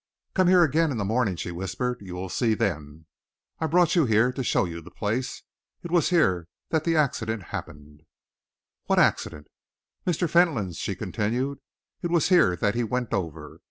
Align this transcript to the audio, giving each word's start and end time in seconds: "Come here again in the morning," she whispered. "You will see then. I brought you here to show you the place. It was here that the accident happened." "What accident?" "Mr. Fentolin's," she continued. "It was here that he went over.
"Come 0.33 0.47
here 0.47 0.63
again 0.63 0.89
in 0.89 0.97
the 0.97 1.05
morning," 1.05 1.35
she 1.35 1.51
whispered. 1.51 2.01
"You 2.01 2.15
will 2.15 2.27
see 2.27 2.55
then. 2.55 3.05
I 3.59 3.67
brought 3.67 3.95
you 3.95 4.05
here 4.05 4.31
to 4.33 4.43
show 4.43 4.65
you 4.65 4.81
the 4.81 4.89
place. 4.89 5.43
It 5.83 5.91
was 5.91 6.09
here 6.09 6.47
that 6.69 6.85
the 6.85 6.95
accident 6.95 7.43
happened." 7.53 8.01
"What 8.85 8.97
accident?" 8.97 9.45
"Mr. 10.07 10.27
Fentolin's," 10.27 10.77
she 10.77 10.95
continued. 10.95 11.59
"It 12.01 12.09
was 12.09 12.29
here 12.29 12.55
that 12.55 12.73
he 12.73 12.83
went 12.83 13.13
over. 13.13 13.59